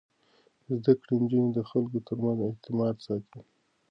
[0.75, 3.41] زده کړې نجونې د خلکو ترمنځ اعتماد ساتي.